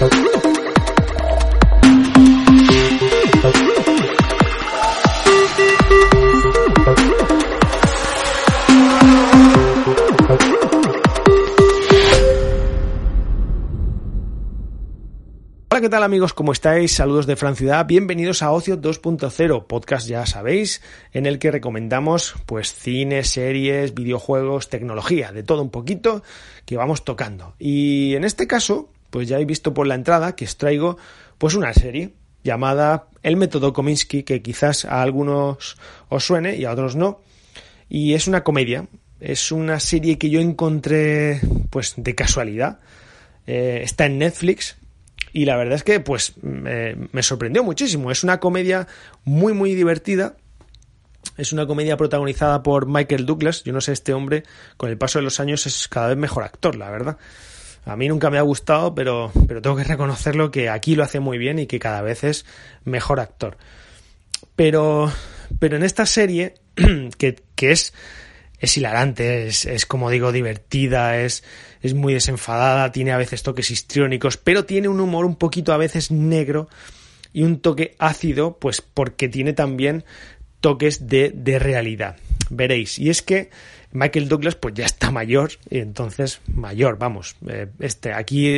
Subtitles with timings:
[0.00, 0.10] Hola,
[15.82, 16.32] ¿qué tal amigos?
[16.32, 16.92] ¿Cómo estáis?
[16.92, 17.84] Saludos de Fran Ciudad.
[17.86, 20.80] Bienvenidos a Ocio 2.0, podcast ya sabéis,
[21.12, 26.22] en el que recomendamos pues cine, series, videojuegos, tecnología, de todo un poquito
[26.64, 27.54] que vamos tocando.
[27.58, 30.96] Y en este caso, pues ya he visto por la entrada que os traigo
[31.38, 35.76] pues una serie llamada El método Kominsky, que quizás a algunos
[36.08, 37.20] os suene y a otros no.
[37.88, 38.86] Y es una comedia,
[39.20, 42.80] es una serie que yo encontré pues de casualidad.
[43.46, 44.76] Eh, está en Netflix
[45.32, 48.10] y la verdad es que pues me sorprendió muchísimo.
[48.10, 48.86] Es una comedia
[49.24, 50.36] muy muy divertida.
[51.36, 53.62] Es una comedia protagonizada por Michael Douglas.
[53.64, 54.44] Yo no sé, este hombre
[54.76, 57.18] con el paso de los años es cada vez mejor actor, la verdad.
[57.84, 61.20] A mí nunca me ha gustado, pero, pero tengo que reconocerlo que aquí lo hace
[61.20, 62.44] muy bien y que cada vez es
[62.84, 63.56] mejor actor.
[64.54, 65.10] Pero,
[65.58, 66.54] pero en esta serie,
[67.18, 67.92] que, que es
[68.60, 71.42] es hilarante, es, es, como digo divertida, es,
[71.80, 75.78] es muy desenfadada, tiene a veces toques histriónicos, pero tiene un humor un poquito a
[75.78, 76.68] veces negro
[77.32, 80.04] y un toque ácido, pues porque tiene también
[80.60, 82.16] toques de, de realidad.
[82.50, 83.50] Veréis, y es que
[83.92, 88.48] Michael Douglas pues ya está mayor, y entonces mayor, vamos, eh, este, aquí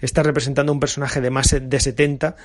[0.00, 2.36] está representando un personaje de más de 70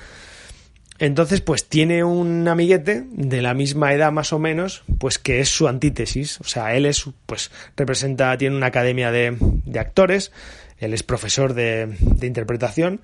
[1.02, 5.50] entonces, pues tiene un amiguete de la misma edad más o menos, pues que es
[5.50, 6.40] su antítesis.
[6.42, 10.32] O sea, él es, pues, representa, tiene una academia de, de actores,
[10.78, 13.02] él es profesor de, de interpretación.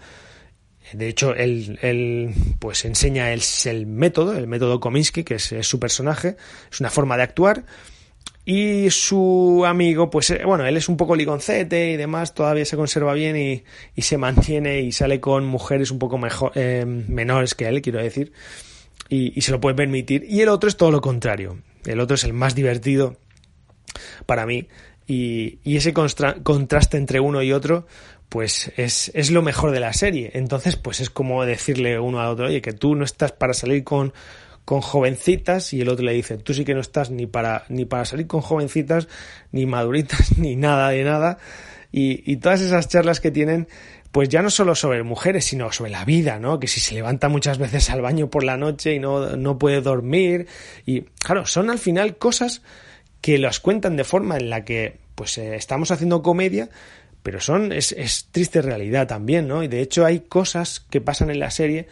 [0.93, 5.79] De hecho, él, él, pues enseña el, el método, el método Kominsky, que es, su
[5.79, 6.37] personaje,
[6.71, 7.65] es una forma de actuar
[8.45, 12.77] y su amigo, pues eh, bueno, él es un poco ligoncete y demás, todavía se
[12.77, 17.55] conserva bien y, y se mantiene y sale con mujeres un poco mejor, eh, menores
[17.55, 18.31] que él, quiero decir,
[19.09, 20.25] y, y, se lo puede permitir.
[20.29, 21.61] Y el otro es todo lo contrario.
[21.85, 23.17] El otro es el más divertido
[24.25, 24.67] para mí.
[25.07, 27.87] Y, y ese contraste entre uno y otro,
[28.29, 30.31] pues es, es lo mejor de la serie.
[30.33, 33.83] Entonces, pues es como decirle uno al otro, oye, que tú no estás para salir
[33.83, 34.13] con
[34.67, 37.85] con jovencitas y el otro le dice, tú sí que no estás ni para, ni
[37.85, 39.07] para salir con jovencitas,
[39.53, 41.37] ni maduritas, ni nada de nada.
[41.89, 43.69] Y, y todas esas charlas que tienen,
[44.11, 46.59] pues ya no solo sobre mujeres, sino sobre la vida, ¿no?
[46.59, 49.79] Que si se levanta muchas veces al baño por la noche y no, no puede
[49.79, 50.47] dormir.
[50.85, 52.61] Y claro, son al final cosas
[53.21, 56.69] que las cuentan de forma en la que pues eh, estamos haciendo comedia,
[57.27, 59.61] pero son, es, es triste realidad también, ¿no?
[59.61, 61.89] Y de hecho hay cosas que pasan en la serie,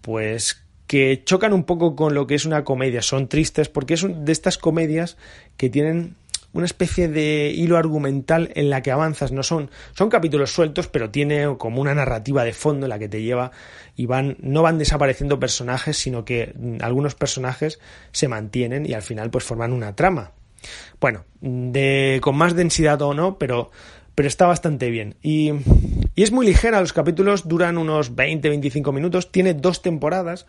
[0.00, 3.02] pues que chocan un poco con lo que es una comedia.
[3.02, 5.16] Son tristes porque es de estas comedias
[5.56, 6.14] que tienen
[6.52, 9.32] una especie de hilo argumental en la que avanzas.
[9.32, 13.08] No son, son capítulos sueltos, pero tiene como una narrativa de fondo en la que
[13.08, 13.50] te lleva
[13.96, 17.80] y van, no van desapareciendo personajes, sino que algunos personajes
[18.12, 20.30] se mantienen y al final pues forman una trama.
[21.00, 23.70] Bueno, de, con más densidad o no, pero,
[24.14, 25.16] pero está bastante bien.
[25.22, 25.52] Y,
[26.14, 30.46] y es muy ligera, los capítulos duran unos 20-25 minutos, tiene dos temporadas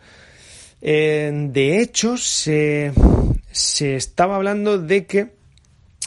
[0.82, 2.92] eh, de hecho, se,
[3.52, 5.28] se, estaba hablando de que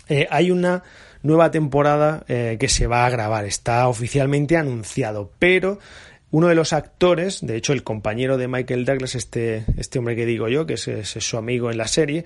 [0.10, 0.84] eh, hay una
[1.24, 5.80] nueva temporada eh, que se va a grabar, está oficialmente anunciado, pero
[6.30, 10.26] uno de los actores, de hecho el compañero de Michael Douglas, este, este hombre que
[10.26, 12.26] digo yo, que es, es, su amigo en la serie,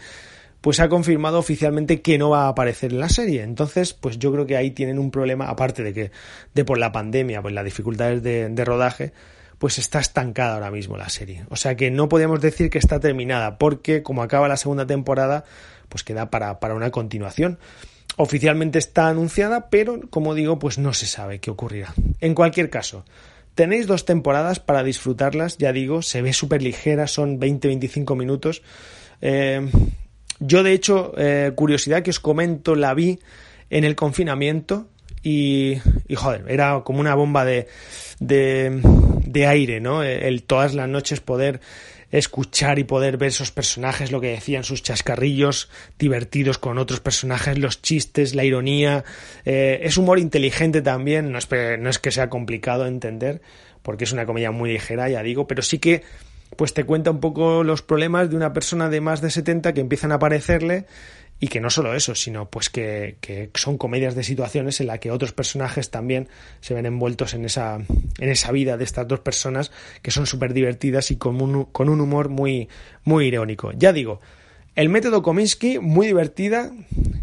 [0.62, 3.44] pues ha confirmado oficialmente que no va a aparecer en la serie.
[3.44, 6.12] Entonces, pues yo creo que ahí tienen un problema, aparte de que,
[6.54, 9.14] de por la pandemia, pues las dificultades de, rodaje,
[9.58, 11.46] pues está estancada ahora mismo la serie.
[11.50, 15.46] O sea que no podemos decir que está terminada, porque como acaba la segunda temporada,
[15.88, 17.58] pues queda para, para una continuación.
[18.18, 21.94] Oficialmente está anunciada, pero como digo, pues no se sabe qué ocurrirá.
[22.20, 23.06] En cualquier caso,
[23.56, 28.62] tenéis dos temporadas para disfrutarlas, ya digo, se ve súper ligera, son 20-25 minutos.
[29.22, 29.70] Eh,
[30.40, 33.20] yo, de hecho, eh, curiosidad que os comento, la vi
[33.70, 34.88] en el confinamiento
[35.22, 35.78] y,
[36.08, 37.68] y joder, era como una bomba de,
[38.20, 40.04] de, aire, ¿no?
[40.04, 41.60] El todas las noches poder
[42.12, 45.70] escuchar y poder ver esos personajes, lo que decían, sus chascarrillos
[46.00, 49.04] divertidos con otros personajes, los chistes, la ironía.
[49.46, 51.48] Eh, es humor inteligente también, no es,
[51.80, 53.42] no es que sea complicado entender,
[53.84, 56.04] porque es una comedia muy ligera, ya digo, pero sí que
[56.60, 59.80] pues te cuenta un poco los problemas de una persona de más de 70 que
[59.80, 60.88] empiezan a aparecerle
[61.40, 64.98] y que no solo eso, sino pues que, que, son comedias de situaciones en la
[64.98, 66.28] que otros personajes también
[66.60, 69.72] se ven envueltos en esa, en esa vida de estas dos personas
[70.02, 72.68] que son súper divertidas y con un, con un humor muy,
[73.06, 73.72] muy irónico.
[73.72, 74.20] Ya digo,
[74.76, 76.74] el método Kominsky, muy divertida,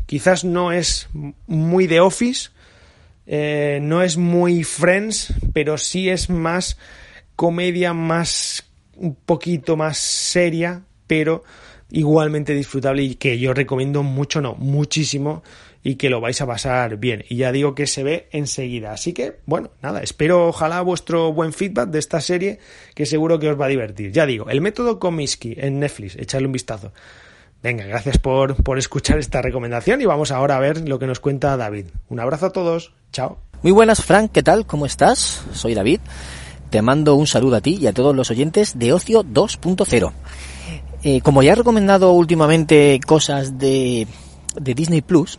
[0.06, 1.10] quizás no es
[1.46, 2.48] muy de Office,
[3.28, 6.78] Eh, no es muy Friends, pero sí es más
[7.34, 8.65] comedia, más
[8.96, 11.44] un poquito más seria, pero
[11.90, 15.42] igualmente disfrutable y que yo recomiendo mucho, no, muchísimo
[15.82, 17.24] y que lo vais a pasar bien.
[17.28, 18.92] Y ya digo que se ve enseguida.
[18.92, 22.58] Así que, bueno, nada, espero ojalá vuestro buen feedback de esta serie
[22.94, 24.10] que seguro que os va a divertir.
[24.10, 26.92] Ya digo, el método Comiskey en Netflix, echarle un vistazo.
[27.62, 31.20] Venga, gracias por, por escuchar esta recomendación y vamos ahora a ver lo que nos
[31.20, 31.86] cuenta David.
[32.08, 33.38] Un abrazo a todos, chao.
[33.62, 34.66] Muy buenas, Frank, ¿qué tal?
[34.66, 35.44] ¿Cómo estás?
[35.52, 36.00] Soy David.
[36.70, 40.12] Te mando un saludo a ti y a todos los oyentes de Ocio 2.0.
[41.02, 44.08] Eh, como ya he recomendado últimamente cosas de,
[44.60, 45.38] de Disney Plus,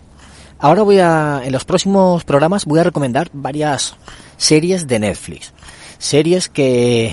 [0.60, 3.96] ahora voy a, en los próximos programas voy a recomendar varias
[4.38, 5.54] series de Netflix.
[5.98, 7.12] Series que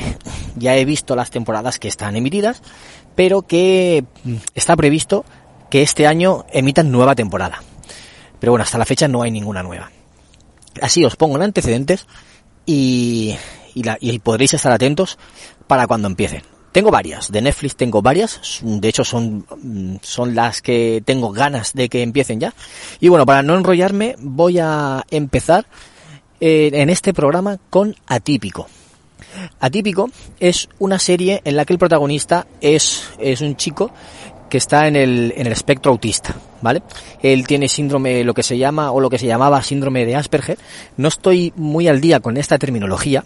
[0.56, 2.62] ya he visto las temporadas que están emitidas,
[3.14, 5.24] pero que mm, está previsto
[5.70, 7.62] que este año emitan nueva temporada.
[8.38, 9.90] Pero bueno, hasta la fecha no hay ninguna nueva.
[10.80, 12.06] Así os pongo en antecedentes
[12.66, 13.36] y,
[13.74, 15.18] y, podréis estar atentos
[15.66, 16.42] para cuando empiecen.
[16.72, 19.46] Tengo varias, de Netflix tengo varias, de hecho son,
[20.02, 22.52] son las que tengo ganas de que empiecen ya.
[22.98, 25.66] Y bueno, para no enrollarme, voy a empezar
[26.40, 28.66] eh, en este programa con Atípico.
[29.60, 30.10] Atípico
[30.40, 33.92] es una serie en la que el protagonista es, es un chico
[34.48, 36.82] que está en el, en el espectro autista, ¿vale?
[37.22, 40.58] Él tiene síndrome, lo que se llama, o lo que se llamaba síndrome de Asperger.
[40.96, 43.24] No estoy muy al día con esta terminología,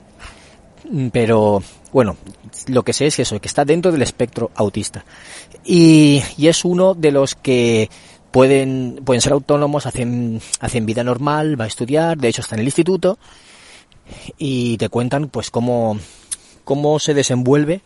[1.12, 1.62] pero
[1.93, 2.17] bueno,
[2.67, 5.05] lo que sé es eso, que está dentro del espectro autista.
[5.64, 7.88] Y, y es uno de los que
[8.31, 12.61] pueden, pueden ser autónomos, hacen, hacen vida normal, va a estudiar, de hecho está en
[12.61, 13.19] el instituto,
[14.37, 15.99] y te cuentan pues cómo,
[16.64, 17.82] cómo se desenvuelve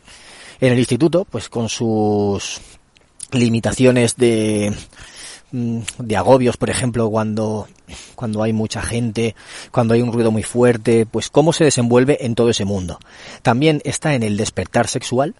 [0.60, 2.60] en el instituto, pues con sus
[3.32, 4.72] limitaciones de,
[5.52, 7.68] de agobios, por ejemplo, cuando,
[8.14, 9.34] cuando hay mucha gente,
[9.70, 12.98] cuando hay un ruido muy fuerte, pues cómo se desenvuelve en todo ese mundo.
[13.42, 15.34] También está en el despertar sexual,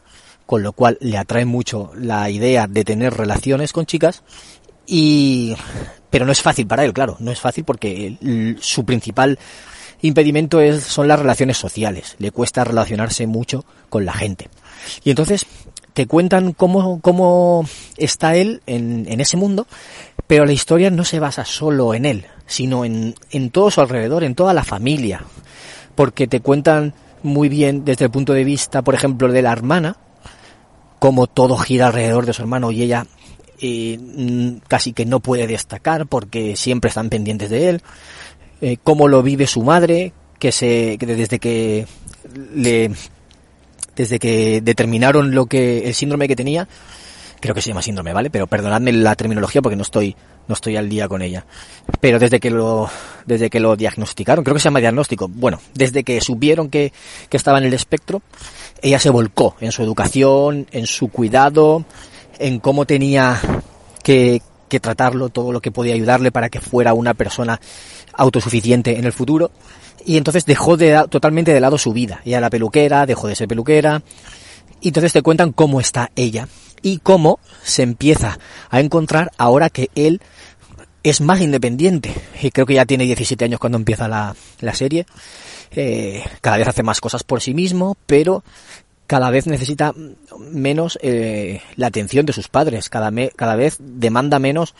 [0.47, 4.23] con lo cual le atrae mucho la idea de tener relaciones con chicas
[4.87, 5.57] y
[6.11, 8.19] pero no es fácil para él, claro, no es fácil porque
[8.61, 9.39] su principal
[10.03, 14.51] impedimento es, son las relaciones sociales, le cuesta relacionarse mucho con la gente.
[15.05, 15.47] Y entonces
[15.93, 17.65] te cuentan cómo, cómo
[17.97, 19.67] está él en, en ese mundo,
[20.27, 24.25] pero la historia no se basa solo en él, sino en, en todo su alrededor,
[24.25, 25.25] en toda la familia,
[25.95, 29.97] porque te cuentan muy bien desde el punto de vista, por ejemplo, de la hermana,
[30.99, 33.07] cómo todo gira alrededor de su hermano y ella
[33.61, 33.99] eh,
[34.69, 37.83] casi que no puede destacar porque siempre están pendientes de él,
[38.61, 41.87] eh, cómo lo vive su madre, que se, que desde que
[42.55, 42.91] le
[43.97, 46.69] desde que determinaron lo que el síndrome que tenía,
[47.41, 48.31] creo que se llama síndrome, ¿vale?
[48.31, 50.17] Pero perdonadme la terminología porque no estoy
[50.49, 51.45] no estoy al día con ella.
[52.01, 52.89] Pero desde que lo
[53.27, 55.29] desde que lo diagnosticaron, creo que se llama diagnóstico.
[55.29, 56.93] Bueno, desde que supieron que
[57.29, 58.23] que estaba en el espectro,
[58.81, 61.85] ella se volcó en su educación, en su cuidado,
[62.39, 63.41] en cómo tenía
[64.03, 67.61] que que tratarlo, todo lo que podía ayudarle para que fuera una persona
[68.15, 69.51] autosuficiente en el futuro
[70.07, 72.23] y entonces dejó de, totalmente de lado su vida.
[72.25, 74.03] a la peluquera, dejó de ser peluquera,
[74.81, 76.49] y entonces te cuentan cómo está ella
[76.81, 78.39] y cómo se empieza
[78.71, 80.23] a encontrar ahora que él
[81.03, 82.15] es más independiente.
[82.41, 85.05] Y creo que ya tiene 17 años cuando empieza la, la serie.
[85.73, 88.43] Eh, cada vez hace más cosas por sí mismo, pero
[89.13, 89.93] cada vez necesita
[90.39, 94.75] menos eh, la atención de sus padres, cada, cada vez demanda menos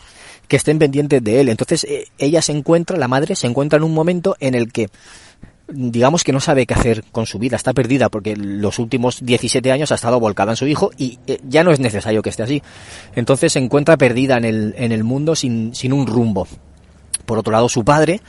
[0.47, 1.49] que estén pendientes de él.
[1.49, 4.89] Entonces eh, ella se encuentra, la madre se encuentra en un momento en el que
[5.67, 9.71] digamos que no sabe qué hacer con su vida, está perdida porque los últimos 17
[9.71, 12.41] años ha estado volcada en su hijo y eh, ya no es necesario que esté
[12.41, 12.63] así.
[13.15, 16.47] Entonces se encuentra perdida en el, en el mundo sin, sin un rumbo.
[17.27, 18.19] Por otro lado, su padre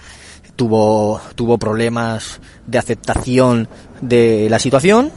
[0.54, 3.68] tuvo, tuvo problemas de aceptación
[4.02, 5.10] de la situación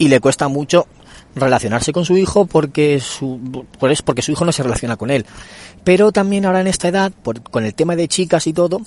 [0.00, 0.86] y le cuesta mucho
[1.34, 5.26] relacionarse con su hijo porque su, pues porque su hijo no se relaciona con él.
[5.84, 7.12] Pero también ahora en esta edad,
[7.50, 8.80] con el tema de chicas y todo,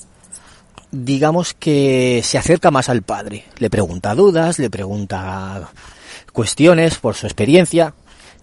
[0.91, 3.45] digamos que se acerca más al padre.
[3.59, 5.69] Le pregunta dudas, le pregunta
[6.33, 7.93] cuestiones por su experiencia.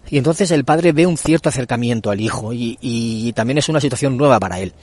[0.09, 3.81] Y entonces el padre ve un cierto acercamiento al hijo y, y también es una
[3.81, 4.73] situación nueva para él.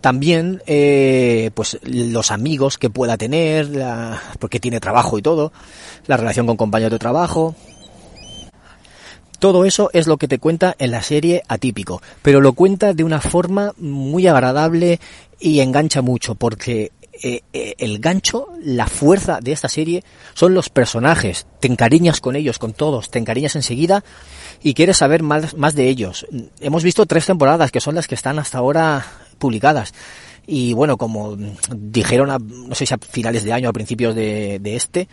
[0.00, 3.68] También, eh, pues los amigos que pueda tener,
[4.38, 5.52] porque tiene trabajo y todo,
[6.06, 7.54] la relación con compañeros de trabajo.
[9.38, 13.04] Todo eso es lo que te cuenta en la serie Atípico, pero lo cuenta de
[13.04, 14.98] una forma muy agradable
[15.38, 16.90] y engancha mucho, porque
[17.22, 21.46] eh, eh, el gancho, la fuerza de esta serie son los personajes.
[21.60, 24.04] Te encariñas con ellos, con todos, te encariñas enseguida
[24.62, 26.26] y quieres saber más, más de ellos.
[26.60, 29.04] Hemos visto tres temporadas que son las que están hasta ahora
[29.38, 29.94] publicadas
[30.46, 31.36] Y bueno, como
[31.76, 35.06] dijeron, a, no sé si a finales de año, a principios de, de este,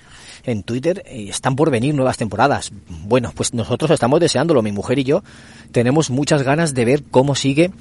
[0.45, 2.71] en Twitter, eh, están por venir nuevas temporadas.
[3.03, 5.23] Bueno, pues nosotros estamos deseándolo, mi mujer y yo.
[5.73, 7.71] Tenemos muchas ganas de ver cómo sigue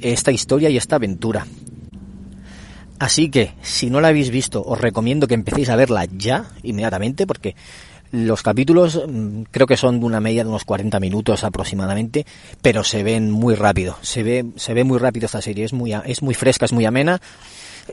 [0.00, 1.46] esta historia y esta aventura.
[2.98, 7.26] Así que, si no la habéis visto, os recomiendo que empecéis a verla ya, inmediatamente,
[7.26, 7.54] porque
[8.14, 12.24] los capítulos mm, creo que son de una media de unos 40 minutos aproximadamente,
[12.62, 13.96] pero se ven muy rápido.
[14.02, 16.84] Se ve, se ve muy rápido esta serie, es muy, es muy fresca, es muy
[16.84, 17.20] amena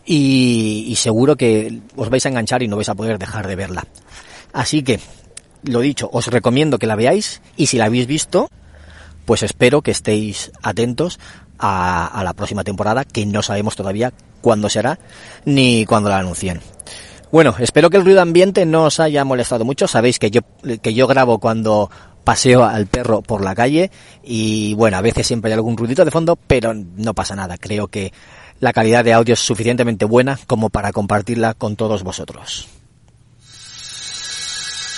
[0.05, 3.55] y, y seguro que os vais a enganchar y no vais a poder dejar de
[3.55, 3.87] verla.
[4.53, 4.99] Así que,
[5.63, 8.47] lo dicho, os recomiendo que la veáis y si la habéis visto,
[9.25, 11.19] pues espero que estéis atentos
[11.57, 14.99] a, a la próxima temporada, que no sabemos todavía cuándo será
[15.45, 16.61] ni cuándo la anuncien.
[17.31, 19.88] Bueno, espero que el ruido ambiente no os haya molestado mucho.
[19.88, 20.41] Sabéis que yo,
[20.81, 21.89] que yo grabo cuando
[22.23, 23.89] paseo al perro por la calle
[24.23, 27.57] y bueno, a veces siempre hay algún ruidito de fondo, pero no pasa nada.
[27.57, 28.11] Creo que
[28.59, 32.67] la calidad de audio es suficientemente buena como para compartirla con todos vosotros.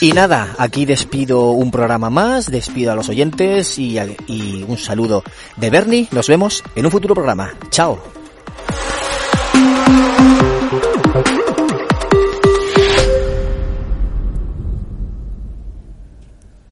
[0.01, 3.97] Y nada, aquí despido un programa más, despido a los oyentes y,
[4.27, 5.23] y un saludo
[5.55, 6.09] de Bernie.
[6.11, 7.53] Nos vemos en un futuro programa.
[7.69, 8.01] Chao.